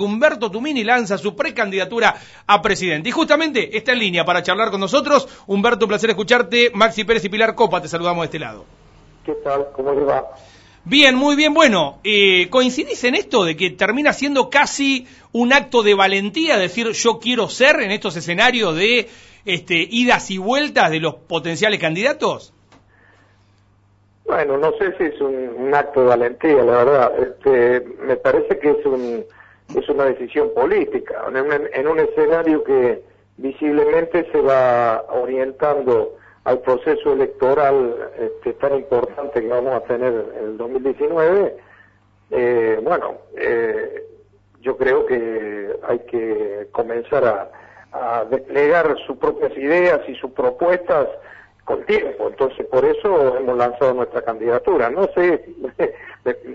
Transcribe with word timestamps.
Humberto 0.00 0.48
Tumini 0.48 0.84
lanza 0.84 1.18
su 1.18 1.34
precandidatura 1.34 2.14
a 2.46 2.62
presidente. 2.62 3.08
Y 3.08 3.12
justamente 3.12 3.76
está 3.76 3.94
en 3.94 3.98
línea 3.98 4.24
para 4.24 4.44
charlar 4.44 4.70
con 4.70 4.78
nosotros. 4.78 5.28
Humberto, 5.48 5.86
un 5.86 5.88
placer 5.88 6.10
escucharte. 6.10 6.70
Maxi 6.72 7.02
Pérez 7.02 7.24
y 7.24 7.28
Pilar 7.28 7.56
Copa, 7.56 7.82
te 7.82 7.88
saludamos 7.88 8.22
de 8.22 8.26
este 8.26 8.38
lado. 8.38 8.64
¿Qué 9.26 9.32
tal? 9.42 9.66
¿Cómo 9.72 9.92
le 9.92 10.04
va? 10.04 10.24
Bien, 10.84 11.16
muy 11.16 11.34
bien. 11.34 11.52
Bueno, 11.52 11.98
eh, 12.04 12.48
¿coincidís 12.48 13.02
en 13.02 13.16
esto 13.16 13.44
de 13.44 13.56
que 13.56 13.70
termina 13.70 14.12
siendo 14.12 14.48
casi 14.50 15.08
un 15.32 15.52
acto 15.52 15.82
de 15.82 15.94
valentía 15.94 16.58
decir 16.58 16.92
yo 16.92 17.18
quiero 17.18 17.48
ser 17.48 17.80
en 17.80 17.90
estos 17.90 18.14
escenarios 18.14 18.76
de 18.76 19.08
este, 19.46 19.84
idas 19.90 20.30
y 20.30 20.38
vueltas 20.38 20.92
de 20.92 21.00
los 21.00 21.16
potenciales 21.16 21.80
candidatos? 21.80 22.54
Bueno, 24.24 24.58
no 24.58 24.70
sé 24.78 24.96
si 24.96 25.06
es 25.06 25.20
un, 25.20 25.74
acto 25.74 26.02
de 26.02 26.06
valentía, 26.06 26.62
la 26.62 26.84
verdad. 26.84 27.12
Este, 27.20 27.80
me 28.00 28.14
parece 28.14 28.60
que 28.60 28.70
es 28.70 28.86
un 28.86 29.24
es 29.74 29.88
una 29.88 30.04
decisión 30.04 30.50
política, 30.54 31.24
en 31.28 31.86
un, 31.86 32.00
escenario 32.00 32.64
que 32.64 33.02
visiblemente 33.36 34.26
se 34.32 34.40
va 34.40 35.04
orientando 35.10 36.16
al 36.44 36.60
proceso 36.60 37.12
electoral 37.12 38.10
este, 38.18 38.54
tan 38.54 38.76
importante 38.76 39.40
que 39.40 39.48
vamos 39.48 39.74
a 39.74 39.80
tener 39.80 40.12
en 40.38 40.44
el 40.44 40.56
2019, 40.56 41.56
eh, 42.30 42.80
bueno, 42.82 43.18
eh, 43.36 44.04
yo 44.60 44.76
creo 44.76 45.06
que 45.06 45.70
hay 45.86 45.98
que 46.00 46.68
comenzar 46.72 47.24
a, 47.24 47.50
a 47.92 48.24
desplegar 48.24 48.96
sus 49.06 49.16
propias 49.18 49.56
ideas 49.56 50.00
y 50.08 50.14
sus 50.14 50.30
propuestas 50.32 51.08
con 51.64 51.84
tiempo. 51.84 52.28
Entonces, 52.28 52.66
por 52.66 52.84
eso 52.84 53.36
hemos 53.36 53.56
lanzado 53.56 53.94
nuestra 53.94 54.22
candidatura. 54.22 54.90
No 54.90 55.06
sé, 55.14 55.44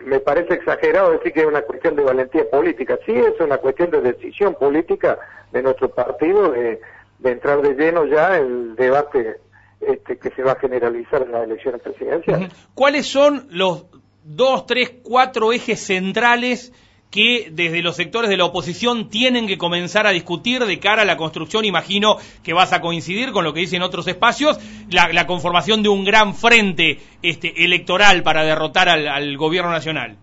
me, 0.05 0.19
parece 0.19 0.55
exagerado 0.55 1.11
decir 1.11 1.33
que 1.33 1.41
es 1.41 1.45
una 1.45 1.61
cuestión 1.61 1.95
de 1.95 2.03
valentía 2.03 2.49
política. 2.49 2.97
Sí, 3.05 3.13
es 3.13 3.39
una 3.39 3.57
cuestión 3.57 3.91
de 3.91 4.01
decisión 4.01 4.55
política 4.55 5.17
de 5.51 5.61
nuestro 5.61 5.89
partido 5.89 6.51
de, 6.51 6.79
entrar 7.23 7.61
de 7.61 7.73
lleno 7.75 8.05
ya 8.05 8.37
en 8.37 8.45
el 8.45 8.75
debate 8.75 9.37
este, 9.79 10.17
que 10.17 10.29
se 10.31 10.43
va 10.43 10.53
a 10.53 10.59
generalizar 10.59 11.21
en 11.21 11.31
las 11.31 11.43
elecciones 11.43 11.81
presidenciales. 11.81 12.51
¿Cuáles 12.73 13.05
son 13.07 13.47
los 13.49 13.85
dos, 14.23 14.65
tres, 14.65 14.93
cuatro 15.03 15.53
ejes 15.53 15.79
centrales 15.79 16.73
que 17.13 17.49
desde 17.51 17.83
los 17.83 17.95
sectores 17.95 18.27
de 18.27 18.37
la 18.37 18.45
oposición 18.45 19.07
tienen 19.07 19.45
que 19.45 19.59
comenzar 19.59 20.07
a 20.07 20.09
discutir 20.09 20.65
de 20.65 20.79
cara 20.79 21.03
a 21.03 21.05
la 21.05 21.15
construcción, 21.15 21.63
imagino 21.63 22.15
que 22.43 22.53
vas 22.53 22.73
a 22.73 22.81
coincidir 22.81 23.31
con 23.31 23.43
lo 23.43 23.53
que 23.53 23.59
dicen 23.59 23.83
otros 23.83 24.07
espacios, 24.07 24.59
la, 24.89 25.27
conformación 25.27 25.83
de 25.83 25.89
un 25.89 26.05
gran 26.05 26.33
frente 26.33 26.97
este, 27.21 27.65
electoral 27.65 28.23
para 28.23 28.43
derrotar 28.43 28.89
al, 28.89 29.37
gobierno 29.37 29.69
nacional. 29.69 30.17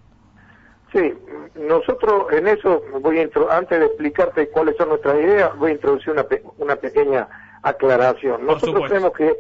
Sí, 0.92 1.14
nosotros 1.54 2.24
en 2.32 2.48
eso, 2.48 2.82
voy 3.00 3.20
a 3.20 3.56
antes 3.56 3.78
de 3.78 3.86
explicarte 3.86 4.48
cuáles 4.48 4.76
son 4.76 4.88
nuestras 4.88 5.14
ideas, 5.14 5.56
voy 5.58 5.70
a 5.70 5.74
introducir 5.74 6.12
una, 6.12 6.26
una 6.58 6.74
pequeña 6.74 7.28
aclaración. 7.62 8.44
Nosotros 8.44 8.88
creemos 8.88 9.12
que 9.12 9.36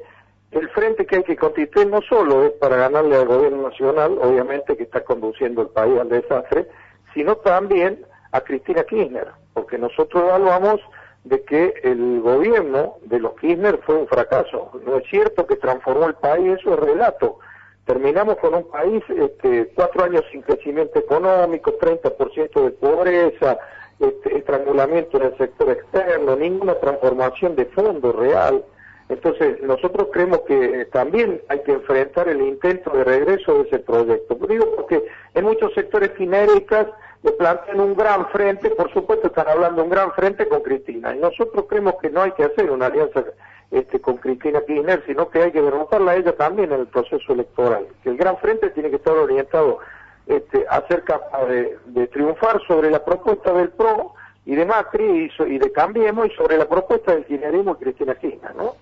el 0.52 0.68
frente 0.68 1.04
que 1.04 1.16
hay 1.16 1.24
que 1.24 1.36
constituir 1.36 1.88
no 1.88 2.00
solo 2.02 2.46
es 2.46 2.52
para 2.52 2.76
ganarle 2.76 3.16
al 3.16 3.26
gobierno 3.26 3.68
nacional, 3.68 4.16
obviamente 4.22 4.76
que 4.76 4.84
está 4.84 5.02
conduciendo 5.02 5.62
el 5.62 5.68
país 5.68 5.98
al 5.98 6.08
desastre, 6.08 6.68
sino 7.14 7.36
también 7.36 8.04
a 8.32 8.40
Cristina 8.40 8.84
Kirchner, 8.84 9.28
porque 9.54 9.78
nosotros 9.78 10.24
evaluamos 10.24 10.80
de 11.24 11.42
que 11.42 11.74
el 11.82 12.20
gobierno 12.20 12.96
de 13.02 13.20
los 13.20 13.34
Kirchner 13.34 13.78
fue 13.84 13.96
un 13.96 14.06
fracaso. 14.06 14.70
No 14.86 14.96
es 14.96 15.08
cierto 15.08 15.46
que 15.46 15.56
transformó 15.56 16.06
el 16.06 16.14
país, 16.14 16.58
eso 16.58 16.74
es 16.74 16.80
relato. 16.80 17.38
Terminamos 17.84 18.36
con 18.36 18.54
un 18.54 18.70
país 18.70 19.02
este, 19.08 19.72
cuatro 19.74 20.04
años 20.04 20.24
sin 20.30 20.42
crecimiento 20.42 20.98
económico, 20.98 21.76
30% 21.78 22.64
de 22.64 22.70
pobreza, 22.70 23.58
este, 23.98 24.38
estrangulamiento 24.38 25.18
en 25.18 25.24
el 25.24 25.36
sector 25.36 25.70
externo, 25.70 26.36
ninguna 26.36 26.74
transformación 26.76 27.56
de 27.56 27.66
fondo 27.66 28.12
real. 28.12 28.64
Entonces, 29.08 29.60
nosotros 29.62 30.08
creemos 30.12 30.40
que 30.42 30.86
también 30.92 31.42
hay 31.48 31.60
que 31.64 31.72
enfrentar 31.72 32.28
el 32.28 32.40
intento 32.40 32.90
de 32.90 33.02
regreso 33.02 33.54
de 33.54 33.68
ese 33.68 33.78
proyecto. 33.80 34.38
Digo 34.48 34.66
porque 34.76 35.04
en 35.40 35.46
muchos 35.46 35.74
sectores 35.74 36.12
finéricas 36.16 36.86
le 37.22 37.32
plantean 37.32 37.80
un 37.80 37.94
gran 37.94 38.28
frente, 38.28 38.70
por 38.70 38.92
supuesto 38.92 39.26
están 39.26 39.48
hablando 39.48 39.82
de 39.82 39.82
un 39.82 39.90
gran 39.90 40.12
frente 40.12 40.48
con 40.48 40.62
Cristina, 40.62 41.14
y 41.14 41.18
nosotros 41.18 41.66
creemos 41.68 41.94
que 42.00 42.10
no 42.10 42.22
hay 42.22 42.32
que 42.32 42.44
hacer 42.44 42.70
una 42.70 42.86
alianza 42.86 43.24
este, 43.70 44.00
con 44.00 44.16
Cristina 44.16 44.62
Kirchner, 44.66 45.02
sino 45.06 45.28
que 45.28 45.42
hay 45.42 45.52
que 45.52 45.60
derrotarla 45.60 46.12
a 46.12 46.16
ella 46.16 46.32
también 46.36 46.72
en 46.72 46.80
el 46.80 46.86
proceso 46.86 47.32
electoral. 47.32 47.86
Que 48.02 48.10
el 48.10 48.16
gran 48.16 48.38
frente 48.38 48.70
tiene 48.70 48.90
que 48.90 48.96
estar 48.96 49.16
orientado 49.16 49.78
este, 50.26 50.64
a 50.68 50.86
ser 50.88 51.04
capaz 51.04 51.44
de 51.46 52.06
triunfar 52.08 52.60
sobre 52.66 52.90
la 52.90 53.04
propuesta 53.04 53.52
del 53.52 53.68
PRO, 53.70 54.14
y 54.46 54.54
de 54.54 54.64
Macri 54.64 55.30
y, 55.46 55.58
de 55.58 55.72
Cambiemos 55.72 56.26
y 56.26 56.30
sobre 56.34 56.56
la 56.56 56.68
propuesta 56.68 57.12
del 57.12 57.24
kirchnerismo 57.24 57.76
y 57.78 57.84
Cristina 57.84 58.14
Kirchner, 58.14 58.54
¿no? 58.56 58.74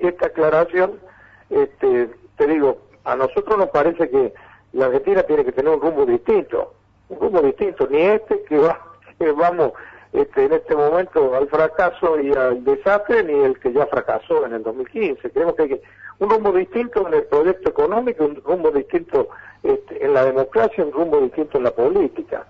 esta 0.00 0.26
aclaración, 0.26 1.00
este, 1.48 2.10
te 2.36 2.46
digo, 2.46 2.78
a 3.04 3.16
nosotros 3.16 3.56
nos 3.56 3.70
parece 3.70 4.10
que 4.10 4.34
la 4.76 4.86
Argentina 4.86 5.22
tiene 5.22 5.44
que 5.44 5.52
tener 5.52 5.72
un 5.72 5.80
rumbo 5.80 6.04
distinto, 6.04 6.74
un 7.08 7.18
rumbo 7.18 7.40
distinto, 7.40 7.88
ni 7.90 8.00
este 8.00 8.42
que, 8.48 8.58
va, 8.58 8.78
que 9.18 9.32
vamos 9.32 9.72
este, 10.12 10.44
en 10.44 10.52
este 10.52 10.74
momento 10.74 11.34
al 11.34 11.48
fracaso 11.48 12.20
y 12.20 12.32
al 12.32 12.62
desastre, 12.64 13.24
ni 13.24 13.32
el 13.32 13.58
que 13.58 13.72
ya 13.72 13.86
fracasó 13.86 14.46
en 14.46 14.54
el 14.54 14.62
2015. 14.62 15.30
Creemos 15.30 15.54
que 15.56 15.62
hay 15.62 15.80
un 16.18 16.30
rumbo 16.30 16.52
distinto 16.52 17.06
en 17.08 17.14
el 17.14 17.24
proyecto 17.24 17.70
económico, 17.70 18.24
un 18.24 18.36
rumbo 18.36 18.70
distinto 18.70 19.28
este, 19.62 20.04
en 20.04 20.14
la 20.14 20.24
democracia, 20.24 20.84
un 20.84 20.92
rumbo 20.92 21.20
distinto 21.20 21.58
en 21.58 21.64
la 21.64 21.70
política. 21.70 22.46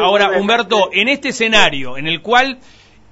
Ahora, 0.00 0.30
Humberto, 0.38 0.90
en 0.92 1.08
este 1.08 1.28
escenario 1.28 1.96
en 1.96 2.08
el 2.08 2.22
cual 2.22 2.58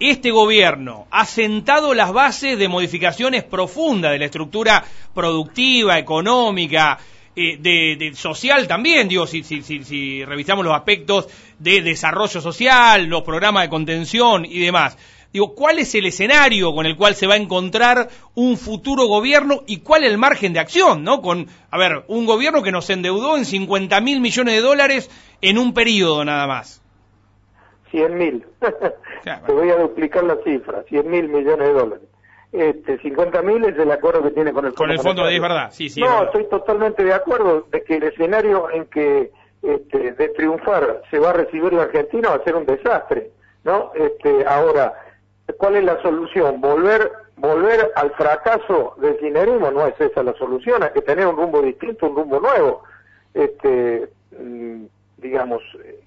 este 0.01 0.31
gobierno 0.31 1.07
ha 1.11 1.25
sentado 1.25 1.95
las 1.95 2.13
bases 2.13 2.59
de 2.59 2.69
modificaciones 2.69 3.45
profundas 3.45 4.13
de 4.13 4.19
la 4.19 4.25
estructura 4.25 4.85
productiva, 5.15 5.99
económica, 5.99 6.99
eh, 7.39 7.97
de, 7.97 8.15
social 8.15 8.67
también, 8.67 9.09
digo, 9.09 9.27
si, 9.27 9.43
si, 9.43 9.63
si, 9.63 9.85
si 9.85 10.25
revisamos 10.25 10.65
los 10.65 10.75
aspectos 10.75 11.29
de 11.59 11.83
desarrollo 11.83 12.41
social, 12.41 13.07
los 13.07 13.23
programas 13.23 13.63
de 13.63 13.69
contención 13.69 14.45
y 14.45 14.59
demás. 14.61 14.99
Digo, 15.33 15.55
¿cuál 15.55 15.79
es 15.79 15.95
el 15.95 16.07
escenario 16.07 16.75
con 16.75 16.87
el 16.87 16.97
cual 16.97 17.15
se 17.15 17.27
va 17.27 17.35
a 17.35 17.39
encontrar 17.39 18.09
un 18.35 18.57
futuro 18.57 19.07
gobierno 19.07 19.63
y 19.67 19.81
cuál 19.81 20.05
es 20.05 20.11
el 20.11 20.19
margen 20.19 20.55
de 20.55 20.61
acción, 20.61 21.05
¿no? 21.05 21.21
Con, 21.21 21.49
a 21.71 21.79
ver, 21.79 22.05
un 22.09 22.25
gobierno 22.25 22.63
que 22.63 22.73
nos 22.73 22.89
endeudó 22.89 23.37
en 23.37 23.45
50 23.45 24.01
mil 24.01 24.21
millones 24.21 24.55
de 24.55 24.61
dólares 24.63 25.11
en 25.43 25.59
un 25.59 25.75
periodo 25.75 26.25
nada 26.25 26.47
más. 26.47 26.83
100 27.91 28.19
mil. 28.19 28.47
Te 29.47 29.53
voy 29.53 29.71
a 29.71 29.77
duplicar 29.77 30.25
la 30.25 30.37
cifra, 30.43 30.83
100 30.89 31.11
mil 31.11 31.29
millones 31.29 31.69
de 31.69 31.73
dólares. 31.73 32.09
Este, 32.51 32.99
50 32.99 33.43
mil 33.43 33.65
es 33.65 33.79
el 33.79 33.91
acuerdo 33.91 34.23
que 34.23 34.31
tiene 34.31 34.53
con 34.53 34.65
el 34.65 34.73
Fondo 34.73 34.85
Con 34.85 34.91
el 34.91 35.01
Fondo, 35.01 35.29
es 35.29 35.41
verdad, 35.41 35.71
sí, 35.71 35.91
sí. 35.91 36.01
No, 36.01 36.25
estoy 36.25 36.45
totalmente 36.49 37.05
de 37.05 37.13
acuerdo 37.13 37.67
de 37.71 37.83
que 37.83 37.97
el 37.97 38.05
escenario 38.05 38.71
en 38.71 38.87
que 38.87 39.31
este, 39.63 40.13
de 40.13 40.29
triunfar 40.31 41.03
se 41.11 41.19
va 41.19 41.31
a 41.31 41.35
recibir 41.35 41.73
la 41.73 41.83
Argentina 41.83 42.31
va 42.31 42.37
a 42.37 42.45
ser 42.45 42.57
un 42.57 42.65
desastre, 42.65 43.31
¿no? 43.65 43.93
Este, 43.95 44.47
ahora, 44.47 44.95
¿Cuál 45.57 45.77
es 45.77 45.85
la 45.85 46.01
solución? 46.03 46.61
Volver 46.61 47.11
volver 47.37 47.93
al 47.95 48.11
fracaso 48.13 48.95
del 48.99 49.17
kirchnerismo 49.17 49.71
no 49.71 49.87
es 49.87 49.99
esa 50.01 50.23
la 50.23 50.35
solución, 50.35 50.83
hay 50.83 50.91
que 50.91 51.03
tener 51.03 51.27
un 51.27 51.37
rumbo 51.37 51.63
distinto, 51.63 52.07
un 52.07 52.17
rumbo 52.17 52.41
nuevo. 52.41 52.83
Este, 53.33 54.09
mm, 54.39 54.85
digamos, 55.19 55.63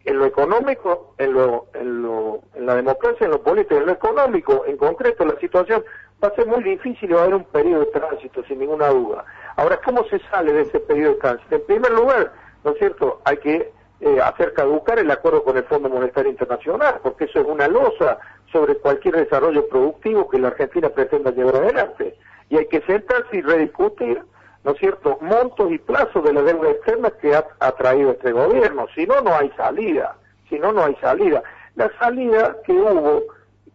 en 0.05 0.17
lo 0.17 0.25
económico, 0.25 1.13
en, 1.17 1.33
lo, 1.33 1.67
en, 1.73 2.01
lo, 2.01 2.41
en 2.53 2.65
la 2.65 2.75
democracia, 2.75 3.25
en 3.25 3.31
lo 3.31 3.41
político, 3.41 3.75
en 3.75 3.85
lo 3.85 3.91
económico, 3.93 4.63
en 4.65 4.77
concreto, 4.77 5.25
la 5.25 5.37
situación 5.39 5.83
va 6.23 6.27
a 6.27 6.35
ser 6.35 6.47
muy 6.47 6.63
difícil 6.63 7.09
y 7.09 7.13
va 7.13 7.21
a 7.21 7.23
haber 7.23 7.35
un 7.35 7.43
periodo 7.45 7.81
de 7.81 7.91
tránsito, 7.91 8.43
sin 8.43 8.59
ninguna 8.59 8.87
duda. 8.89 9.25
Ahora, 9.55 9.79
¿cómo 9.83 10.03
se 10.05 10.19
sale 10.29 10.53
de 10.53 10.61
ese 10.61 10.79
periodo 10.79 11.13
de 11.13 11.19
tránsito? 11.19 11.55
En 11.55 11.65
primer 11.65 11.91
lugar, 11.91 12.31
¿no 12.63 12.71
es 12.71 12.77
cierto?, 12.77 13.21
hay 13.25 13.37
que 13.37 13.71
eh, 14.01 14.19
hacer 14.19 14.53
caducar 14.53 14.99
el 14.99 15.11
acuerdo 15.11 15.43
con 15.43 15.57
el 15.57 15.63
Fondo 15.65 15.89
Monetario 15.89 16.31
Internacional, 16.31 16.99
porque 17.03 17.25
eso 17.25 17.39
es 17.39 17.47
una 17.47 17.67
losa 17.67 18.17
sobre 18.51 18.75
cualquier 18.75 19.15
desarrollo 19.15 19.67
productivo 19.67 20.27
que 20.29 20.39
la 20.39 20.49
Argentina 20.49 20.89
pretenda 20.89 21.31
llevar 21.31 21.57
adelante. 21.57 22.15
Y 22.49 22.57
hay 22.57 22.65
que 22.67 22.81
sentarse 22.81 23.37
y 23.37 23.41
rediscutir, 23.41 24.21
¿no 24.63 24.71
es 24.71 24.79
cierto?, 24.79 25.17
montos 25.21 25.71
y 25.71 25.77
plazos 25.77 26.23
de 26.23 26.33
la 26.33 26.41
deuda 26.41 26.71
externa 26.71 27.11
que 27.21 27.35
ha, 27.35 27.71
traído 27.73 28.11
este 28.11 28.31
gobierno. 28.31 28.87
Si 28.95 29.05
no, 29.05 29.21
no 29.21 29.35
hay 29.35 29.51
salida. 29.51 30.15
Si 30.49 30.59
no, 30.59 30.71
no 30.73 30.83
hay 30.83 30.95
salida. 30.95 31.43
La 31.75 31.89
salida 31.99 32.57
que 32.65 32.73
hubo, 32.73 33.23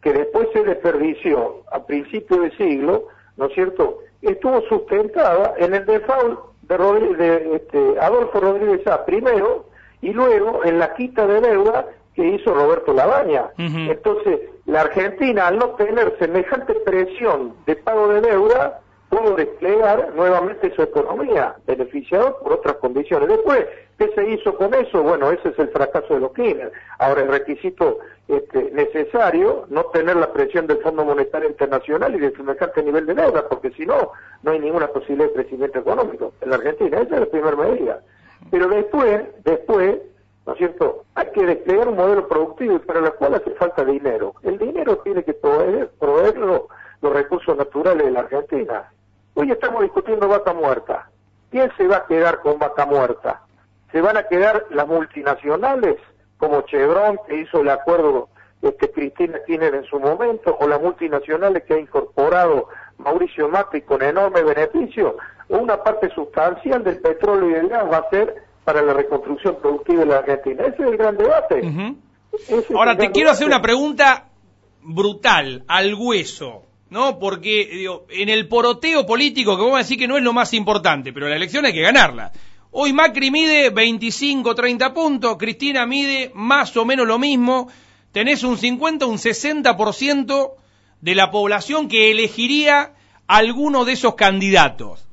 que 0.06 0.12
después 0.12 0.46
se 0.52 0.62
desperdició 0.62 1.62
a 1.72 1.84
principios 1.84 2.40
de 2.42 2.56
siglo, 2.56 3.08
¿no 3.36 3.46
es 3.46 3.54
cierto?, 3.54 3.98
estuvo 4.22 4.60
sustentada 4.68 5.54
en 5.58 5.74
el 5.74 5.84
default 5.84 6.38
de, 6.62 7.16
de 7.16 7.56
este, 7.56 7.98
Adolfo 8.00 8.38
Rodríguez 8.38 8.86
A 8.86 9.04
primero 9.04 9.64
y 10.00 10.12
luego 10.12 10.64
en 10.64 10.78
la 10.78 10.94
quita 10.94 11.26
de 11.26 11.40
deuda 11.40 11.86
que 12.14 12.24
hizo 12.24 12.54
Roberto 12.54 12.92
Labaña. 12.92 13.46
Entonces, 13.58 14.42
la 14.66 14.82
Argentina, 14.82 15.48
al 15.48 15.58
no 15.58 15.70
tener 15.70 16.16
semejante 16.20 16.74
presión 16.74 17.54
de 17.66 17.74
pago 17.74 18.06
de 18.06 18.20
deuda, 18.20 18.82
pudo 19.08 19.36
desplegar 19.36 20.12
nuevamente 20.14 20.74
su 20.74 20.82
economía, 20.82 21.56
beneficiado 21.66 22.38
por 22.38 22.54
otras 22.54 22.76
condiciones. 22.76 23.28
Después, 23.28 23.66
¿qué 23.98 24.10
se 24.14 24.28
hizo 24.28 24.56
con 24.56 24.74
eso? 24.74 25.02
Bueno, 25.02 25.30
ese 25.30 25.50
es 25.50 25.58
el 25.58 25.68
fracaso 25.68 26.14
de 26.14 26.20
los 26.20 26.32
Kirchner. 26.32 26.72
Ahora, 26.98 27.22
el 27.22 27.28
requisito 27.28 27.98
este, 28.28 28.70
necesario, 28.72 29.66
no 29.68 29.84
tener 29.86 30.16
la 30.16 30.32
presión 30.32 30.66
del 30.66 30.78
Fondo 30.78 31.04
Monetario 31.04 31.48
Internacional 31.48 32.14
y 32.14 32.18
de 32.18 32.32
semejante 32.32 32.82
nivel 32.82 33.06
de 33.06 33.14
deuda, 33.14 33.48
porque 33.48 33.70
si 33.70 33.86
no, 33.86 34.12
no 34.42 34.50
hay 34.50 34.58
ninguna 34.58 34.88
posibilidad 34.88 35.28
de 35.28 35.34
crecimiento 35.34 35.78
económico 35.78 36.32
en 36.40 36.50
la 36.50 36.56
Argentina. 36.56 36.98
Esa 36.98 37.14
es 37.14 37.20
la 37.20 37.26
primera 37.26 37.56
medida. 37.56 38.02
Pero 38.50 38.68
después, 38.68 39.22
después, 39.44 39.96
¿no 40.46 40.52
es 40.52 40.58
cierto? 40.58 41.04
Hay 41.14 41.30
que 41.32 41.46
desplegar 41.46 41.88
un 41.88 41.96
modelo 41.96 42.26
productivo 42.28 42.78
para 42.80 43.00
lo 43.00 43.14
cual 43.16 43.34
hace 43.34 43.50
falta 43.52 43.84
dinero. 43.84 44.34
El 44.42 44.58
dinero 44.58 44.98
tiene 44.98 45.22
que 45.22 45.32
proveer, 45.32 45.90
proveerlo 45.98 46.68
los 47.02 47.12
recursos 47.12 47.56
naturales 47.56 48.06
de 48.06 48.10
la 48.10 48.20
Argentina. 48.20 48.90
Hoy 49.38 49.50
estamos 49.50 49.82
discutiendo 49.82 50.28
vaca 50.28 50.54
muerta. 50.54 51.10
¿Quién 51.50 51.70
se 51.76 51.86
va 51.86 51.98
a 51.98 52.06
quedar 52.06 52.40
con 52.40 52.58
vaca 52.58 52.86
muerta? 52.86 53.42
¿Se 53.92 54.00
van 54.00 54.16
a 54.16 54.22
quedar 54.22 54.64
las 54.70 54.88
multinacionales 54.88 55.96
como 56.38 56.62
Chevron 56.62 57.18
que 57.28 57.42
hizo 57.42 57.60
el 57.60 57.68
acuerdo 57.68 58.30
este, 58.62 58.90
Cristina 58.90 59.38
Kirchner 59.46 59.74
en 59.74 59.84
su 59.84 60.00
momento 60.00 60.56
o 60.58 60.66
las 60.66 60.80
multinacionales 60.80 61.64
que 61.64 61.74
ha 61.74 61.78
incorporado 61.78 62.68
Mauricio 62.96 63.50
Macri 63.50 63.82
con 63.82 64.00
enorme 64.02 64.42
beneficio? 64.42 65.18
Una 65.50 65.82
parte 65.82 66.08
sustancial 66.14 66.82
del 66.82 67.02
petróleo 67.02 67.50
y 67.50 67.52
del 67.52 67.68
gas 67.68 67.84
va 67.92 67.98
a 67.98 68.08
ser 68.08 68.34
para 68.64 68.80
la 68.80 68.94
reconstrucción 68.94 69.56
productiva 69.60 70.00
de 70.00 70.06
la 70.06 70.18
Argentina. 70.20 70.64
Ese 70.64 70.82
es 70.82 70.88
el 70.88 70.96
gran 70.96 71.14
debate. 71.14 71.60
Ahora 72.74 72.96
te 72.96 73.10
quiero 73.10 73.32
hacer 73.32 73.46
una 73.46 73.60
pregunta 73.60 74.30
brutal, 74.80 75.62
al 75.68 75.94
hueso, 75.94 76.62
¿no? 76.90 77.18
Porque 77.18 77.68
digo, 77.72 78.06
en 78.10 78.28
el 78.28 78.48
poroteo 78.48 79.06
político, 79.06 79.56
que 79.56 79.62
vamos 79.62 79.76
a 79.76 79.82
decir 79.82 79.98
que 79.98 80.08
no 80.08 80.16
es 80.16 80.22
lo 80.22 80.32
más 80.32 80.52
importante, 80.54 81.12
pero 81.12 81.28
la 81.28 81.36
elección 81.36 81.64
hay 81.64 81.72
que 81.72 81.82
ganarla. 81.82 82.32
Hoy 82.70 82.92
Macri 82.92 83.30
mide 83.30 83.70
25, 83.70 84.54
30 84.54 84.92
puntos, 84.94 85.36
Cristina 85.38 85.86
mide 85.86 86.30
más 86.34 86.76
o 86.76 86.84
menos 86.84 87.06
lo 87.06 87.18
mismo, 87.18 87.68
tenés 88.12 88.44
un 88.44 88.58
50, 88.58 89.06
un 89.06 89.18
60% 89.18 90.52
de 91.00 91.14
la 91.14 91.30
población 91.30 91.88
que 91.88 92.10
elegiría 92.10 92.92
alguno 93.26 93.84
de 93.84 93.92
esos 93.92 94.14
candidatos. 94.14 95.06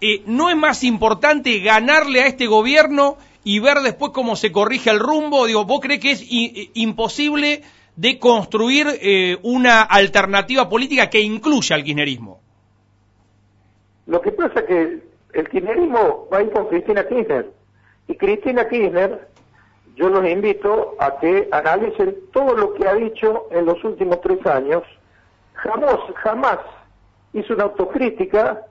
Eh, 0.00 0.22
¿no 0.26 0.48
es 0.48 0.56
más 0.56 0.84
importante 0.84 1.58
ganarle 1.58 2.22
a 2.22 2.26
este 2.26 2.46
gobierno 2.46 3.18
y 3.42 3.58
ver 3.58 3.78
después 3.78 4.12
cómo 4.12 4.36
se 4.36 4.52
corrige 4.52 4.90
el 4.90 5.00
rumbo? 5.00 5.46
Digo, 5.46 5.64
¿vos 5.64 5.80
crees 5.80 6.00
que 6.00 6.10
es 6.12 6.24
imposible 6.74 7.62
de 7.98 8.16
construir 8.20 8.86
eh, 9.02 9.36
una 9.42 9.82
alternativa 9.82 10.68
política 10.68 11.10
que 11.10 11.18
incluya 11.18 11.74
al 11.74 11.82
kirchnerismo? 11.82 12.40
Lo 14.06 14.20
que 14.20 14.30
pasa 14.30 14.60
es 14.60 14.66
que 14.66 15.02
el 15.32 15.48
kirchnerismo 15.48 16.28
va 16.32 16.38
a 16.38 16.42
ir 16.42 16.52
con 16.52 16.68
Cristina 16.68 17.04
Kirchner. 17.08 17.50
Y 18.06 18.14
Cristina 18.14 18.68
Kirchner, 18.68 19.26
yo 19.96 20.10
los 20.10 20.24
invito 20.30 20.94
a 21.00 21.18
que 21.18 21.48
analicen 21.50 22.14
todo 22.32 22.54
lo 22.54 22.72
que 22.74 22.86
ha 22.86 22.94
dicho 22.94 23.48
en 23.50 23.66
los 23.66 23.82
últimos 23.82 24.20
tres 24.20 24.46
años. 24.46 24.84
Jamás, 25.54 25.96
jamás 26.22 26.58
hizo 27.32 27.52
una 27.54 27.64
autocrítica 27.64 28.62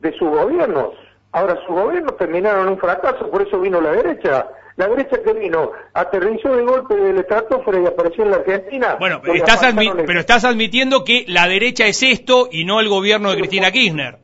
de 0.00 0.10
sus 0.12 0.30
gobiernos. 0.30 0.94
Ahora, 1.32 1.56
sus 1.66 1.74
gobiernos 1.74 2.16
terminaron 2.16 2.66
en 2.66 2.72
un 2.72 2.78
fracaso, 2.78 3.30
por 3.30 3.42
eso 3.42 3.60
vino 3.60 3.80
la 3.80 3.92
derecha. 3.92 4.48
La 4.76 4.88
derecha 4.88 5.22
que 5.22 5.32
vino, 5.34 5.72
aterrizó 5.92 6.56
de 6.56 6.62
golpe 6.62 6.96
del 6.96 7.18
estratosfera 7.18 7.80
y 7.80 7.86
apareció 7.86 8.24
en 8.24 8.30
la 8.30 8.36
Argentina. 8.38 8.96
Bueno, 8.98 9.20
estás 9.34 9.60
pero 10.06 10.20
estás 10.20 10.44
admitiendo 10.44 11.04
que 11.04 11.24
la 11.28 11.46
derecha 11.48 11.86
es 11.86 12.02
esto 12.02 12.48
y 12.50 12.64
no 12.64 12.80
el 12.80 12.88
gobierno 12.88 13.30
de 13.30 13.36
Cristina 13.36 13.70
Kirchner. 13.70 14.18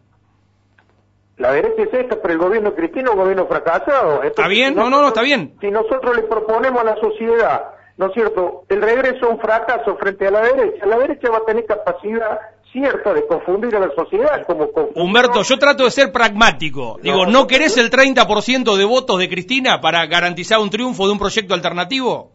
La 1.37 1.53
derecha 1.53 1.83
es 1.83 1.93
esta, 1.93 2.17
pero 2.23 2.33
el 2.33 2.39
gobierno 2.39 2.71
de 2.71 2.77
Cristina 2.77 3.11
es 3.11 3.11
un 3.11 3.21
gobierno 3.21 3.47
fracasado. 3.47 4.23
¿Está 4.23 4.49
bien? 4.49 4.75
no, 4.75 4.89
no, 4.89 5.03
no, 5.03 5.09
está 5.09 5.21
bien. 5.21 5.55
Si 5.61 5.71
nosotros 5.71 6.17
le 6.17 6.23
proponemos 6.23 6.81
a 6.81 6.85
la 6.85 6.97
sociedad, 6.97 7.65
¿no 7.99 8.07
es 8.07 8.15
cierto?, 8.15 8.65
el 8.71 8.81
regreso 8.81 9.27
a 9.27 9.31
un 9.31 9.41
fracaso 9.41 9.97
frente 9.97 10.27
a 10.27 10.31
la 10.31 10.41
derecha, 10.41 10.87
la 10.87 10.99
derecha 10.99 11.31
va 11.31 11.39
a 11.39 11.45
tener 11.45 11.67
capacidad 11.67 12.41
cierta 12.73 13.13
de 13.13 13.27
confundir 13.27 13.75
a 13.77 13.81
la 13.81 13.91
sociedad 13.95 14.45
como 14.47 14.69
Humberto, 14.95 15.43
yo 15.43 15.59
trato 15.59 15.85
de 15.85 15.91
ser 15.91 16.13
pragmático. 16.13 16.99
Digo, 17.03 17.27
¿no 17.27 17.47
querés 17.47 17.77
el 17.79 17.91
30% 17.91 18.77
de 18.77 18.85
votos 18.85 19.19
de 19.19 19.29
Cristina 19.29 19.81
para 19.81 20.07
garantizar 20.07 20.59
un 20.59 20.71
triunfo 20.71 21.07
de 21.07 21.13
un 21.13 21.19
proyecto 21.19 21.55
alternativo? 21.55 22.33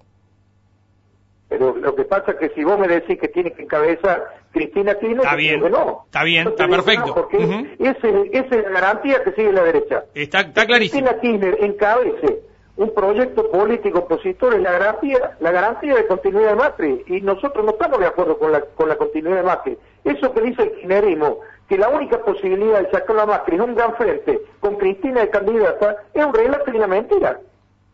Pero 1.49 1.75
lo 1.75 1.95
que 1.95 2.05
pasa 2.05 2.31
es 2.31 2.37
que 2.37 2.55
si 2.55 2.63
vos 2.63 2.79
me 2.79 2.87
decís 2.87 3.19
que 3.19 3.27
tiene 3.27 3.51
que 3.51 3.63
encabezar 3.63 4.23
Cristina 4.51 4.95
Kirchner, 4.95 5.19
está 5.19 5.35
bien, 5.35 5.59
no. 5.59 6.03
Está 6.05 6.23
bien, 6.23 6.47
está 6.47 6.67
perfecto. 6.67 7.13
porque 7.13 7.37
esa 7.79 8.07
es 8.07 8.63
la 8.63 8.69
garantía 8.69 9.23
que 9.23 9.31
sigue 9.33 9.51
la 9.51 9.63
derecha. 9.63 10.05
Está, 10.13 10.41
está 10.41 10.65
clarísimo. 10.65 11.05
Cristina 11.05 11.21
Kirchner 11.21 11.63
encabece 11.63 12.50
un 12.77 12.94
proyecto 12.94 13.50
político 13.51 14.00
opositor 14.00 14.53
es 14.53 14.62
la 14.62 14.71
garantía, 14.71 15.38
la 15.39 15.51
garantía 15.51 15.95
de 15.95 16.07
continuidad 16.07 16.51
de 16.51 16.56
Macri. 16.56 17.03
Y 17.07 17.21
nosotros 17.21 17.65
no 17.65 17.71
estamos 17.71 18.00
de 18.00 18.07
acuerdo 18.07 18.38
con 18.38 18.51
la, 18.51 18.62
con 18.62 18.89
la 18.89 18.95
continuidad 18.95 19.38
de 19.38 19.44
Macri. 19.44 19.77
Eso 20.03 20.33
que 20.33 20.41
dice 20.41 20.63
el 20.63 20.71
kirchnerismo, 20.71 21.39
que 21.68 21.77
la 21.77 21.89
única 21.89 22.19
posibilidad 22.23 22.81
de 22.81 22.91
sacarlo 22.91 23.21
a 23.23 23.25
Macri 23.25 23.56
es 23.56 23.62
un 23.62 23.75
gran 23.75 23.95
frente 23.95 24.41
con 24.59 24.75
Cristina 24.77 25.21
de 25.21 25.29
candidata, 25.29 25.97
es 26.13 26.25
un 26.25 26.33
relato 26.33 26.71
y 26.71 26.77
una 26.77 26.88
mentira. 26.88 27.39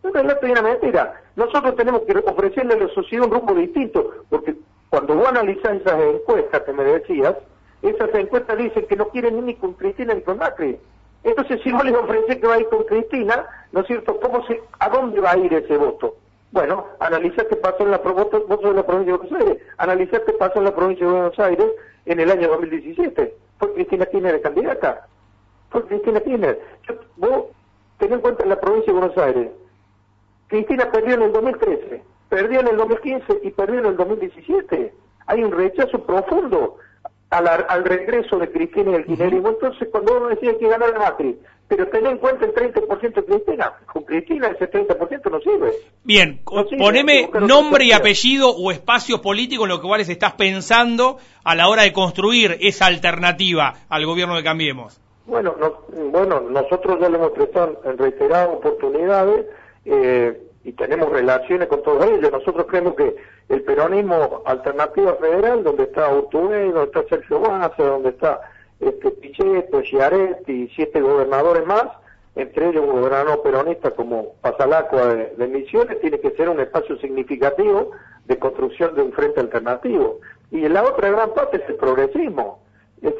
Un 0.03 0.13
relato 0.13 0.47
y 0.47 0.51
una 0.51 0.61
mentira. 0.61 1.21
Nosotros 1.35 1.75
tenemos 1.75 2.01
que 2.01 2.17
ofrecerle 2.17 2.75
a 2.75 2.77
la 2.77 2.93
sociedad 2.93 3.25
un 3.25 3.31
rumbo 3.31 3.53
distinto, 3.55 4.11
porque 4.29 4.55
cuando 4.89 5.15
vos 5.15 5.27
analizás 5.27 5.81
esas 5.81 5.99
encuestas 5.99 6.61
que 6.61 6.73
me 6.73 6.83
decías, 6.83 7.35
esas 7.81 8.13
encuestas 8.13 8.57
dicen 8.57 8.85
que 8.87 8.95
no 8.95 9.09
quieren 9.09 9.45
ni 9.45 9.55
con 9.55 9.73
Cristina 9.73 10.13
ni 10.13 10.21
con 10.21 10.37
Macri. 10.37 10.79
Entonces, 11.23 11.61
si 11.63 11.71
vos 11.71 11.83
les 11.83 11.95
ofreces 11.95 12.37
que 12.37 12.47
va 12.47 12.55
a 12.55 12.59
ir 12.59 12.69
con 12.69 12.83
Cristina, 12.83 13.45
¿no 13.71 13.81
es 13.81 13.87
cierto? 13.87 14.19
¿Cómo 14.19 14.45
se, 14.45 14.61
¿A 14.79 14.89
dónde 14.89 15.19
va 15.19 15.31
a 15.31 15.37
ir 15.37 15.53
ese 15.53 15.77
voto? 15.77 16.15
Bueno, 16.51 16.87
analizar 16.99 17.47
qué 17.47 17.55
pasó 17.57 17.83
en 17.83 17.91
la, 17.91 17.97
voto, 17.97 18.39
de 18.39 18.73
la 18.73 18.85
provincia 18.85 19.13
de 19.13 19.19
Buenos 19.19 19.41
Aires. 19.41 19.63
Analizar 19.77 20.23
qué 20.23 20.33
pasó 20.33 20.59
en 20.59 20.65
la 20.65 20.75
provincia 20.75 21.05
de 21.05 21.11
Buenos 21.11 21.39
Aires 21.39 21.67
en 22.05 22.19
el 22.19 22.31
año 22.31 22.47
2017. 22.47 23.35
Fue 23.59 23.73
Cristina 23.73 24.05
Kirchner 24.05 24.41
candidata. 24.41 25.07
Fue 25.69 25.85
Cristina 25.85 26.21
Kirchner. 26.21 26.59
vos 27.17 27.45
tenés 27.97 28.15
en 28.15 28.21
cuenta 28.21 28.43
en 28.43 28.49
la 28.49 28.59
provincia 28.59 28.93
de 28.93 28.99
Buenos 28.99 29.17
Aires. 29.17 29.51
Cristina 30.47 30.89
perdió 30.89 31.15
en 31.15 31.23
el 31.23 31.33
2013, 31.33 32.03
perdió 32.29 32.61
en 32.61 32.67
el 32.67 32.77
2015 32.77 33.39
y 33.43 33.51
perdió 33.51 33.79
en 33.79 33.85
el 33.87 33.97
2017. 33.97 34.93
Hay 35.25 35.43
un 35.43 35.51
rechazo 35.51 36.01
profundo 36.03 36.77
al, 37.29 37.83
regreso 37.83 38.37
de 38.37 38.51
Cristina 38.51 38.91
y 38.91 38.95
el 38.95 39.05
kirchnerismo. 39.05 39.49
Entonces, 39.49 39.87
cuando 39.91 40.17
uno 40.17 40.27
decía 40.27 40.57
que 40.57 40.67
ganar 40.67 40.91
la 40.91 40.99
Macri, 40.99 41.37
pero 41.67 41.87
ten 41.87 42.05
en 42.05 42.17
cuenta 42.17 42.45
el 42.45 42.53
30% 42.53 43.13
de 43.13 43.25
Cristina, 43.25 43.73
con 43.91 44.03
Cristina 44.03 44.47
ese 44.47 44.71
30% 44.71 45.29
no 45.29 45.39
sirve. 45.41 45.71
Bien, 46.03 46.39
poneme 46.45 47.29
nombre 47.41 47.85
y 47.85 47.91
apellido 47.91 48.49
o 48.49 48.71
espacios 48.71 49.19
políticos 49.19 49.65
en 49.65 49.69
los 49.69 49.81
cuales 49.81 50.07
estás 50.07 50.33
pensando 50.33 51.17
a 51.43 51.55
la 51.55 51.67
hora 51.67 51.83
de 51.83 51.91
construir 51.91 52.57
esa 52.61 52.85
alternativa 52.85 53.73
al 53.89 54.05
gobierno 54.05 54.35
de 54.37 54.43
Cambiemos. 54.43 55.01
Bueno, 55.25 55.55
bueno 55.89 56.39
nosotros 56.39 56.97
ya 57.01 57.09
lo 57.09 57.17
hemos 57.17 57.31
prestado 57.31 57.81
en 57.83 57.97
reiteradas 57.97 58.49
oportunidades. 58.49 59.45
Eh, 59.83 60.41
y 60.67 60.73
tenemos 60.73 61.09
relaciones 61.09 61.69
con 61.69 61.81
todos 61.81 62.05
ellos. 62.05 62.29
Nosotros 62.29 62.65
creemos 62.69 62.93
que 62.95 63.15
el 63.49 63.61
peronismo 63.63 64.41
alternativa 64.45 65.15
federal, 65.15 65.63
donde 65.63 65.83
está 65.83 66.13
Urtubey, 66.13 66.71
donde 66.71 66.85
está 66.85 67.03
Sergio 67.07 67.39
Massa, 67.39 67.83
donde 67.83 68.09
está 68.09 68.41
este 68.79 69.11
Pichetto, 69.11 69.81
Chiaretti 69.81 70.63
y 70.63 70.67
siete 70.75 71.01
gobernadores 71.01 71.65
más, 71.65 71.85
entre 72.35 72.69
ellos 72.69 72.83
un 72.85 72.91
gobernador 72.91 73.41
peronista 73.41 73.91
como 73.91 74.33
Pasalacua 74.41 75.15
de, 75.15 75.47
Misiones, 75.47 75.99
tiene 76.01 76.19
que 76.19 76.31
ser 76.31 76.49
un 76.49 76.59
espacio 76.59 76.97
significativo 76.99 77.91
de 78.25 78.37
construcción 78.37 78.93
de 78.95 79.01
un 79.01 79.11
frente 79.11 79.39
alternativo. 79.39 80.19
Y 80.51 80.67
la 80.67 80.83
otra 80.83 81.09
gran 81.09 81.33
parte 81.33 81.57
es 81.57 81.69
el 81.69 81.75
progresismo. 81.75 82.59
Es, 83.01 83.15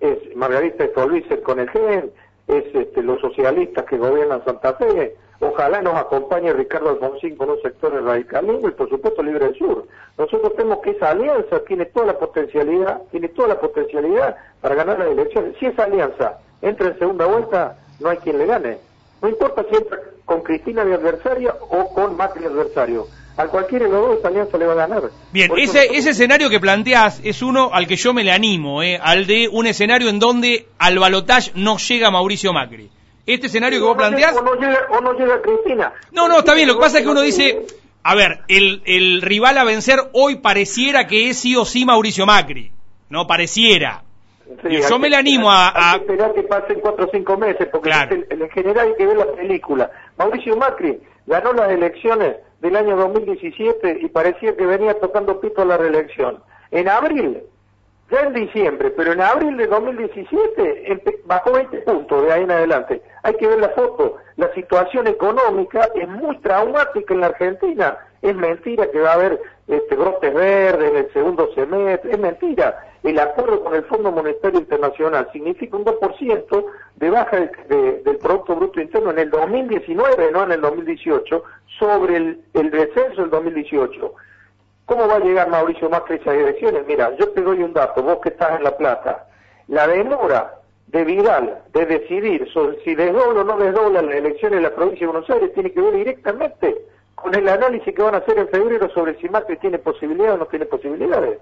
es 0.00 0.36
Margarita 0.36 0.86
Stolbizer 0.86 1.42
con 1.42 1.60
el 1.60 1.68
GEN, 1.70 2.12
es 2.48 2.64
este, 2.74 3.02
los 3.02 3.20
socialistas 3.20 3.84
que 3.84 3.98
gobiernan 3.98 4.44
Santa 4.44 4.74
Fe, 4.74 5.16
Ojalá 5.44 5.82
nos 5.82 5.96
acompañe 5.96 6.52
Ricardo 6.52 6.90
Alfonsín 6.90 7.34
con 7.34 7.50
un 7.50 7.60
sector 7.60 7.92
del 7.92 8.04
radicalismo 8.04 8.68
y 8.68 8.70
por 8.70 8.88
supuesto 8.88 9.24
Libre 9.24 9.46
del 9.46 9.58
Sur. 9.58 9.88
Nosotros 10.16 10.54
tenemos 10.54 10.78
que 10.84 10.90
esa 10.90 11.10
alianza 11.10 11.58
tiene 11.66 11.86
toda 11.86 12.06
la 12.06 12.18
potencialidad, 12.20 13.02
tiene 13.10 13.26
toda 13.26 13.48
la 13.48 13.60
potencialidad 13.60 14.36
para 14.60 14.76
ganar 14.76 15.00
las 15.00 15.08
elecciones. 15.08 15.56
Si 15.58 15.66
esa 15.66 15.82
alianza 15.82 16.38
entra 16.60 16.90
en 16.90 16.98
segunda 17.00 17.26
vuelta, 17.26 17.76
no 17.98 18.10
hay 18.10 18.18
quien 18.18 18.38
le 18.38 18.46
gane. 18.46 18.78
No 19.20 19.28
importa 19.28 19.66
si 19.68 19.74
entra 19.74 19.98
con 20.24 20.42
Cristina 20.42 20.84
de 20.84 20.94
adversaria 20.94 21.56
o 21.70 21.92
con 21.92 22.16
Macri 22.16 22.42
de 22.42 22.46
adversario. 22.46 23.08
A 23.36 23.48
cualquiera 23.48 23.86
de 23.86 23.90
los 23.90 24.06
dos 24.06 24.24
Alianza 24.24 24.56
le 24.58 24.66
va 24.66 24.74
a 24.74 24.86
ganar. 24.86 25.10
Bien, 25.32 25.50
ese, 25.56 25.96
ese 25.96 26.10
escenario 26.10 26.50
que 26.50 26.60
planteás 26.60 27.20
es 27.24 27.42
uno 27.42 27.70
al 27.72 27.88
que 27.88 27.96
yo 27.96 28.14
me 28.14 28.22
le 28.22 28.30
animo, 28.30 28.80
eh, 28.84 28.96
al 29.02 29.26
de 29.26 29.48
un 29.50 29.66
escenario 29.66 30.08
en 30.08 30.20
donde 30.20 30.68
al 30.78 31.00
balotaje 31.00 31.50
no 31.56 31.78
llega 31.78 32.12
Mauricio 32.12 32.52
Macri. 32.52 32.90
Este 33.26 33.46
escenario 33.46 33.78
que 33.78 33.84
vos 33.84 33.96
planteás... 33.96 34.36
O 34.36 34.42
no, 34.42 34.54
llega, 34.54 34.86
o 34.90 35.00
no 35.00 35.12
llega 35.12 35.40
Cristina. 35.40 35.92
No, 36.10 36.28
no, 36.28 36.38
está 36.40 36.54
bien, 36.54 36.68
lo 36.68 36.74
que 36.74 36.80
pasa 36.80 36.98
es 36.98 37.04
que 37.04 37.10
uno 37.10 37.20
dice... 37.20 37.66
A 38.04 38.16
ver, 38.16 38.40
el, 38.48 38.82
el 38.84 39.22
rival 39.22 39.58
a 39.58 39.64
vencer 39.64 40.00
hoy 40.12 40.36
pareciera 40.36 41.06
que 41.06 41.30
es 41.30 41.38
sí 41.38 41.54
o 41.54 41.64
sí 41.64 41.84
Mauricio 41.84 42.26
Macri. 42.26 42.72
No, 43.10 43.28
pareciera. 43.28 44.02
yo 44.88 44.98
me 44.98 45.08
le 45.08 45.16
animo 45.16 45.50
a, 45.50 45.92
a... 45.92 45.96
esperar 45.96 46.34
que 46.34 46.42
pasen 46.42 46.80
cuatro 46.80 47.06
o 47.06 47.10
cinco 47.12 47.36
meses, 47.36 47.68
porque 47.70 47.90
en 47.90 48.50
general 48.50 48.88
hay 48.88 48.94
que 48.96 49.06
ver 49.06 49.16
la 49.16 49.32
película. 49.32 49.90
Mauricio 50.18 50.56
Macri 50.56 50.98
ganó 51.26 51.52
las 51.52 51.70
elecciones 51.70 52.36
del 52.60 52.74
año 52.74 52.96
2017 52.96 53.98
y 54.02 54.08
parecía 54.08 54.56
que 54.56 54.66
venía 54.66 54.98
tocando 54.98 55.40
pito 55.40 55.62
a 55.62 55.64
la 55.64 55.76
reelección. 55.76 56.42
En 56.72 56.88
abril, 56.88 57.42
ya 58.12 58.20
en 58.20 58.34
diciembre, 58.34 58.90
pero 58.90 59.12
en 59.12 59.22
abril 59.22 59.56
de 59.56 59.66
2017 59.66 61.02
bajó 61.24 61.52
20 61.52 61.78
puntos 61.78 62.22
de 62.22 62.32
ahí 62.32 62.42
en 62.42 62.50
adelante. 62.50 63.02
Hay 63.22 63.34
que 63.34 63.46
ver 63.46 63.58
la 63.58 63.70
foto. 63.70 64.18
La 64.36 64.52
situación 64.54 65.06
económica 65.06 65.88
es 65.94 66.06
muy 66.08 66.36
traumática 66.38 67.14
en 67.14 67.20
la 67.20 67.28
Argentina. 67.28 67.96
Es 68.20 68.36
mentira 68.36 68.90
que 68.90 69.00
va 69.00 69.12
a 69.12 69.14
haber 69.14 69.40
este, 69.66 69.96
brotes 69.96 70.34
verdes 70.34 70.90
en 70.90 70.96
el 70.96 71.12
segundo 71.12 71.52
semestre. 71.54 72.12
Es 72.12 72.18
mentira. 72.18 72.86
El 73.02 73.18
acuerdo 73.18 73.64
con 73.64 73.74
el 73.74 73.84
Fondo 73.84 74.12
Monetario 74.12 74.60
Internacional 74.60 75.28
significa 75.32 75.76
un 75.76 75.84
2% 75.84 76.64
de 76.96 77.10
baja 77.10 77.36
del 77.36 78.18
Producto 78.18 78.54
Bruto 78.56 78.80
Interno 78.80 79.10
en 79.10 79.20
el 79.20 79.30
2019, 79.30 80.30
no 80.32 80.44
en 80.44 80.52
el 80.52 80.60
2018, 80.60 81.42
sobre 81.78 82.16
el, 82.16 82.40
el 82.52 82.70
descenso 82.70 83.22
del 83.22 83.30
2018. 83.30 84.14
¿Cómo 84.92 85.08
va 85.08 85.16
a 85.16 85.20
llegar 85.20 85.48
Mauricio 85.48 85.88
Macri 85.88 86.16
a 86.16 86.20
esas 86.20 86.34
elecciones? 86.34 86.86
Mira, 86.86 87.16
yo 87.18 87.30
te 87.30 87.40
doy 87.40 87.62
un 87.62 87.72
dato, 87.72 88.02
vos 88.02 88.18
que 88.22 88.28
estás 88.28 88.58
en 88.58 88.62
La 88.62 88.76
Plata. 88.76 89.26
La 89.68 89.86
demora 89.86 90.56
de 90.88 91.02
Vidal 91.02 91.62
de 91.72 91.86
decidir 91.86 92.46
sobre 92.52 92.78
si 92.84 92.94
desdobla 92.94 93.40
o 93.40 93.44
no 93.44 93.56
desdobla 93.56 94.02
las 94.02 94.16
elecciones 94.16 94.58
de 94.58 94.68
la 94.68 94.74
provincia 94.74 95.06
de 95.06 95.12
Buenos 95.12 95.30
Aires 95.30 95.54
tiene 95.54 95.72
que 95.72 95.80
ver 95.80 95.94
directamente 95.94 96.76
con 97.14 97.34
el 97.34 97.48
análisis 97.48 97.94
que 97.94 98.02
van 98.02 98.16
a 98.16 98.18
hacer 98.18 98.36
en 98.36 98.48
febrero 98.48 98.90
sobre 98.90 99.18
si 99.18 99.30
Macri 99.30 99.56
tiene 99.56 99.78
posibilidades 99.78 100.34
o 100.34 100.36
no 100.36 100.44
tiene 100.44 100.66
posibilidades. 100.66 101.38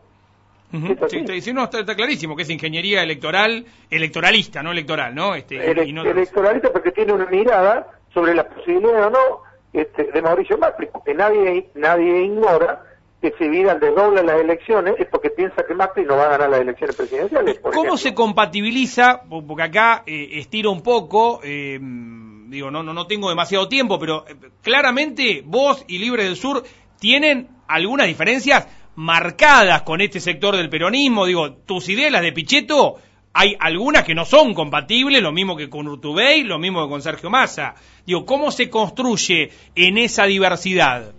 sí, 1.40 1.52
no, 1.52 1.64
está, 1.64 1.96
clarísimo 1.96 2.36
que 2.36 2.42
es 2.42 2.50
ingeniería 2.50 3.02
electoral, 3.02 3.66
electoralista, 3.90 4.62
no 4.62 4.70
electoral, 4.70 5.12
¿no? 5.12 5.34
Este, 5.34 5.72
electoralista 5.72 6.70
porque 6.72 6.92
tiene 6.92 7.14
una 7.14 7.26
mirada 7.26 7.88
sobre 8.14 8.32
las 8.32 8.46
posibilidades 8.46 9.06
o 9.06 9.10
no 9.10 9.42
este, 9.72 10.04
de 10.04 10.22
Mauricio 10.22 10.56
Macri, 10.56 10.86
porque 10.86 11.14
nadie, 11.14 11.68
nadie 11.74 12.22
ignora 12.22 12.84
que 13.20 13.34
si 13.38 13.48
Vidal 13.48 13.78
desdobla 13.78 14.22
las 14.22 14.40
elecciones 14.40 14.94
es 14.98 15.06
porque 15.08 15.30
piensa 15.30 15.62
que 15.66 15.74
Macri 15.74 16.04
no 16.04 16.16
va 16.16 16.26
a 16.26 16.30
ganar 16.30 16.50
las 16.50 16.60
elecciones 16.60 16.96
presidenciales. 16.96 17.60
¿Cómo 17.60 17.96
se 17.96 18.14
compatibiliza? 18.14 19.22
Porque 19.28 19.62
acá 19.62 20.02
eh, 20.06 20.30
estiro 20.32 20.70
un 20.70 20.82
poco, 20.82 21.40
eh, 21.44 21.78
digo, 21.80 22.70
no, 22.70 22.82
no, 22.82 22.94
no 22.94 23.06
tengo 23.06 23.28
demasiado 23.28 23.68
tiempo, 23.68 23.98
pero 23.98 24.24
eh, 24.26 24.34
claramente 24.62 25.42
vos 25.44 25.84
y 25.86 25.98
Libre 25.98 26.24
del 26.24 26.36
Sur 26.36 26.64
tienen 26.98 27.48
algunas 27.68 28.06
diferencias 28.06 28.66
marcadas 28.94 29.82
con 29.82 30.00
este 30.00 30.20
sector 30.20 30.56
del 30.56 30.70
peronismo. 30.70 31.26
Digo, 31.26 31.52
tus 31.52 31.88
ideas, 31.90 32.10
las 32.10 32.22
de 32.22 32.32
Pichetto, 32.32 32.96
hay 33.34 33.54
algunas 33.60 34.04
que 34.04 34.14
no 34.14 34.24
son 34.24 34.54
compatibles, 34.54 35.22
lo 35.22 35.32
mismo 35.32 35.56
que 35.56 35.68
con 35.68 35.86
Urtubey, 35.86 36.42
lo 36.42 36.58
mismo 36.58 36.82
que 36.84 36.90
con 36.90 37.02
Sergio 37.02 37.30
Massa. 37.30 37.74
Digo, 38.06 38.24
¿cómo 38.24 38.50
se 38.50 38.70
construye 38.70 39.50
en 39.74 39.98
esa 39.98 40.24
diversidad? 40.24 41.14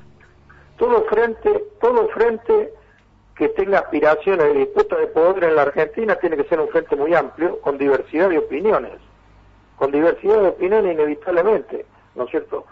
Todo 0.81 1.03
frente, 1.03 1.63
todo 1.79 2.07
frente 2.07 2.73
que 3.35 3.49
tenga 3.49 3.77
aspiraciones 3.77 4.47
de 4.47 4.53
disputa 4.61 4.97
de 4.97 5.05
poder 5.05 5.43
en 5.43 5.55
la 5.55 5.61
Argentina 5.61 6.15
tiene 6.15 6.37
que 6.37 6.43
ser 6.45 6.59
un 6.59 6.69
frente 6.69 6.95
muy 6.95 7.13
amplio, 7.13 7.61
con 7.61 7.77
diversidad 7.77 8.29
de 8.29 8.39
opiniones, 8.39 8.93
con 9.75 9.91
diversidad 9.91 10.41
de 10.41 10.47
opiniones 10.47 10.93
inevitablemente, 10.93 11.85
¿no 12.15 12.23
es 12.23 12.31
cierto? 12.31 12.65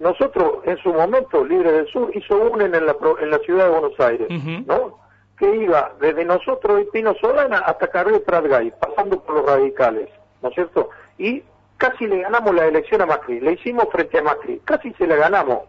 Nosotros, 0.00 0.64
en 0.64 0.76
su 0.78 0.92
momento, 0.92 1.44
Libre 1.44 1.70
del 1.70 1.86
Sur 1.86 2.10
hizo 2.12 2.36
UNEN 2.36 2.74
en 2.74 2.86
la, 2.86 2.96
en 3.20 3.30
la 3.30 3.38
ciudad 3.38 3.66
de 3.66 3.70
Buenos 3.70 4.00
Aires, 4.00 4.28
¿no? 4.66 4.98
Que 5.38 5.54
iba 5.54 5.92
desde 6.00 6.24
nosotros 6.24 6.82
y 6.82 6.90
Pino 6.90 7.14
Solana 7.20 7.58
hasta 7.58 7.86
Carril 7.86 8.20
Pratgay, 8.22 8.72
pasando 8.80 9.22
por 9.22 9.36
los 9.36 9.46
radicales, 9.46 10.08
¿no 10.42 10.48
es 10.48 10.56
cierto? 10.56 10.90
Y 11.18 11.44
casi 11.76 12.08
le 12.08 12.22
ganamos 12.22 12.52
la 12.52 12.66
elección 12.66 13.00
a 13.02 13.06
Macri, 13.06 13.38
le 13.38 13.52
hicimos 13.52 13.86
frente 13.92 14.18
a 14.18 14.22
Macri, 14.22 14.60
casi 14.64 14.92
se 14.94 15.06
la 15.06 15.14
ganamos 15.14 15.60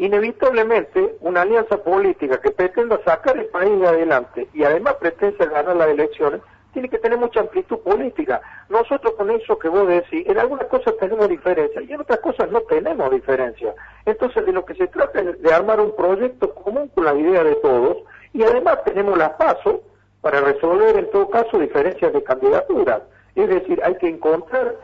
inevitablemente 0.00 1.16
una 1.20 1.42
alianza 1.42 1.76
política 1.76 2.40
que 2.40 2.50
pretenda 2.50 2.98
sacar 3.04 3.36
el 3.36 3.46
país 3.46 3.78
de 3.78 3.86
adelante 3.86 4.48
y 4.54 4.64
además 4.64 4.94
pretende 4.94 5.46
ganar 5.46 5.76
las 5.76 5.88
elecciones, 5.88 6.40
tiene 6.72 6.88
que 6.88 6.98
tener 6.98 7.18
mucha 7.18 7.40
amplitud 7.40 7.78
política. 7.80 8.40
Nosotros 8.70 9.12
con 9.18 9.30
eso 9.30 9.58
que 9.58 9.68
vos 9.68 9.86
decís, 9.86 10.26
en 10.26 10.38
algunas 10.38 10.68
cosas 10.68 10.96
tenemos 10.98 11.28
diferencias 11.28 11.84
y 11.86 11.92
en 11.92 12.00
otras 12.00 12.18
cosas 12.20 12.50
no 12.50 12.62
tenemos 12.62 13.10
diferencias. 13.10 13.74
Entonces 14.06 14.46
de 14.46 14.52
lo 14.52 14.64
que 14.64 14.74
se 14.74 14.86
trata 14.86 15.20
es 15.20 15.42
de 15.42 15.52
armar 15.52 15.78
un 15.80 15.94
proyecto 15.94 16.54
común 16.54 16.88
con 16.94 17.04
la 17.04 17.14
idea 17.14 17.44
de 17.44 17.56
todos 17.56 17.98
y 18.32 18.42
además 18.42 18.82
tenemos 18.84 19.18
las 19.18 19.32
pasos 19.32 19.80
para 20.22 20.40
resolver 20.40 20.96
en 20.96 21.10
todo 21.10 21.28
caso 21.28 21.58
diferencias 21.58 22.10
de 22.10 22.22
candidaturas. 22.22 23.02
Es 23.34 23.50
decir, 23.50 23.78
hay 23.84 23.96
que 23.96 24.08
encontrar, 24.08 24.76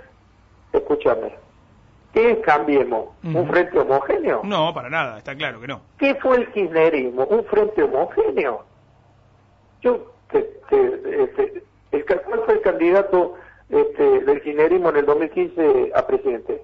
escúchame, 0.75 1.46
¿Qué 2.17 2.31
es 2.31 2.39
Cambiemos? 2.39 3.11
¿Un 3.25 3.47
frente 3.47 3.79
homogéneo? 3.79 4.41
No, 4.43 4.73
para 4.73 4.89
nada, 4.89 5.19
está 5.19 5.35
claro 5.35 5.61
que 5.61 5.67
no. 5.67 5.83
¿Qué 5.99 6.15
fue 6.15 6.39
el 6.39 6.51
kirchnerismo? 6.51 7.25
¿Un 7.25 7.45
frente 7.45 7.83
homogéneo? 7.83 8.65
Yo, 9.83 10.15
este, 10.33 11.63
¿cuál 12.25 12.43
fue 12.47 12.55
el 12.55 12.63
candidato 12.63 13.35
este, 13.69 14.21
del 14.21 14.41
kirchnerismo 14.41 14.89
en 14.89 14.97
el 14.97 15.05
2015 15.05 15.93
a 15.95 16.07
presidente? 16.07 16.63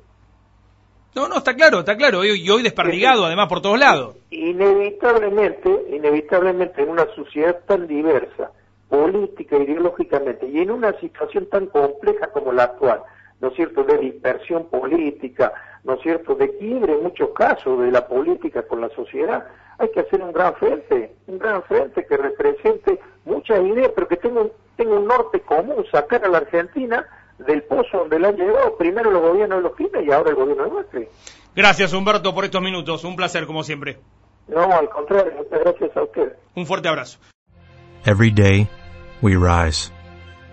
No, 1.14 1.28
no, 1.28 1.36
está 1.36 1.54
claro, 1.54 1.80
está 1.80 1.98
claro, 1.98 2.24
y 2.24 2.48
hoy 2.48 2.62
desperdigado 2.62 3.26
además 3.26 3.48
por 3.48 3.60
todos 3.60 3.78
lados. 3.78 4.16
Inevitablemente, 4.30 5.68
inevitablemente 5.90 6.82
en 6.82 6.88
una 6.88 7.04
sociedad 7.14 7.58
tan 7.66 7.86
diversa, 7.86 8.52
política, 8.88 9.58
ideológicamente, 9.58 10.48
y 10.48 10.60
en 10.60 10.70
una 10.70 10.98
situación 10.98 11.44
tan 11.50 11.66
compleja 11.66 12.28
como 12.28 12.54
la 12.54 12.62
actual, 12.62 13.02
¿no 13.42 13.48
es 13.48 13.54
cierto?, 13.54 13.82
de 13.82 13.98
dispersión 13.98 14.68
política, 14.68 15.52
¿no 15.82 15.94
es 15.94 16.02
cierto?, 16.02 16.36
de 16.36 16.56
quiebre 16.58 16.94
en 16.94 17.02
muchos 17.02 17.30
casos 17.30 17.80
de 17.80 17.90
la 17.90 18.06
política 18.06 18.62
con 18.62 18.80
la 18.80 18.88
sociedad, 18.90 19.44
hay 19.78 19.90
que 19.90 20.00
hacer 20.00 20.22
un 20.22 20.32
gran 20.32 20.54
frente, 20.54 21.16
un 21.26 21.38
gran 21.38 21.62
frente 21.64 22.06
que 22.06 22.16
represente 22.16 23.00
muchas 23.24 23.60
ideas, 23.60 23.90
pero 23.94 24.06
que 24.06 24.16
tenga 24.16 24.42
un, 24.42 24.52
tenga 24.76 24.94
un 24.94 25.06
norte 25.08 25.40
común, 25.40 25.84
sacar 25.90 26.24
a 26.24 26.28
la 26.28 26.38
Argentina 26.38 27.04
del 27.38 27.64
pozo 27.64 27.98
donde 27.98 28.20
la 28.20 28.28
han 28.28 28.36
llegado 28.36 28.76
primero 28.76 29.10
los 29.10 29.20
gobiernos 29.20 29.58
de 29.58 29.62
los 29.64 29.72
Pines 29.72 30.06
y 30.06 30.12
ahora 30.12 30.30
el 30.30 30.36
gobierno 30.36 30.64
de 30.64 30.70
Macri. 30.70 31.08
Gracias 31.56 31.92
Humberto 31.92 32.32
por 32.32 32.44
estos 32.44 32.62
minutos, 32.62 33.02
un 33.02 33.16
placer 33.16 33.46
como 33.46 33.64
siempre. 33.64 33.98
No, 34.46 34.62
al 34.72 34.88
contrario, 34.88 35.32
muchas 35.36 35.60
gracias 35.60 35.96
a 35.96 36.02
usted. 36.04 36.36
Un 36.54 36.64
fuerte 36.64 36.88
abrazo. 36.88 37.18
Every 38.06 38.30
day 38.30 38.68
we 39.20 39.36
rise, 39.36 39.90